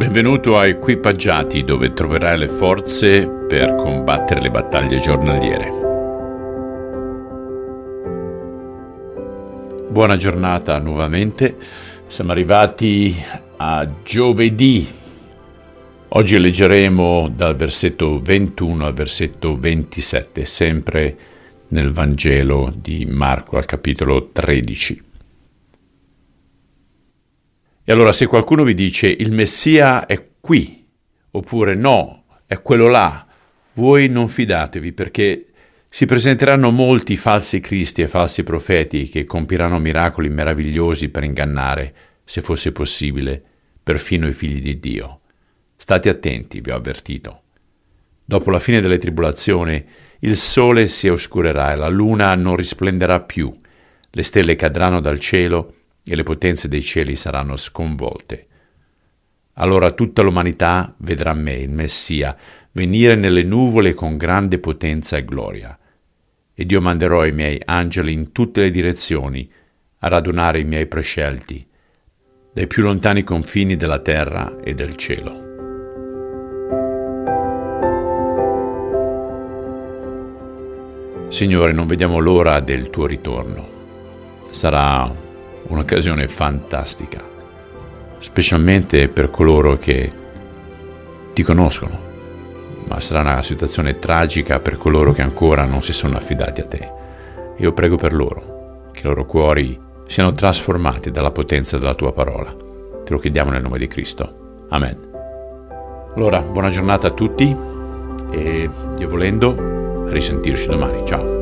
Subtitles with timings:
[0.00, 5.70] Benvenuto a Equipaggiati dove troverai le forze per combattere le battaglie giornaliere.
[9.90, 11.54] Buona giornata nuovamente,
[12.06, 13.14] siamo arrivati
[13.58, 14.88] a giovedì.
[16.08, 21.16] Oggi leggeremo dal versetto 21 al versetto 27, sempre
[21.68, 25.08] nel Vangelo di Marco al capitolo 13.
[27.90, 30.86] E allora se qualcuno vi dice il Messia è qui,
[31.32, 33.26] oppure no, è quello là,
[33.72, 35.46] voi non fidatevi perché
[35.88, 42.42] si presenteranno molti falsi cristi e falsi profeti che compiranno miracoli meravigliosi per ingannare, se
[42.42, 43.42] fosse possibile,
[43.82, 45.22] perfino i figli di Dio.
[45.74, 47.42] State attenti, vi ho avvertito.
[48.24, 49.84] Dopo la fine delle tribolazioni,
[50.20, 53.52] il sole si oscurerà e la luna non risplenderà più,
[54.10, 55.74] le stelle cadranno dal cielo
[56.10, 58.46] e le potenze dei cieli saranno sconvolte.
[59.54, 62.36] Allora tutta l'umanità vedrà me, il Messia,
[62.72, 65.78] venire nelle nuvole con grande potenza e gloria.
[66.52, 69.48] Ed io manderò i miei angeli in tutte le direzioni
[70.00, 71.64] a radunare i miei prescelti
[72.52, 75.48] dai più lontani confini della terra e del cielo.
[81.28, 83.68] Signore, non vediamo l'ora del tuo ritorno.
[84.50, 85.28] Sarà
[85.68, 87.20] un'occasione fantastica,
[88.18, 90.12] specialmente per coloro che
[91.32, 91.98] ti conoscono,
[92.86, 96.92] ma sarà una situazione tragica per coloro che ancora non si sono affidati a te.
[97.58, 102.54] Io prego per loro, che i loro cuori siano trasformati dalla potenza della tua parola.
[103.04, 104.66] Te lo chiediamo nel nome di Cristo.
[104.70, 105.08] Amen.
[106.16, 107.56] Allora, buona giornata a tutti
[108.32, 111.06] e Dio volendo, risentirci domani.
[111.06, 111.39] Ciao.